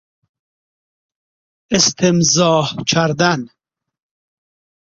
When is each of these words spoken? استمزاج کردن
استمزاج 1.75 2.67
کردن 2.87 3.41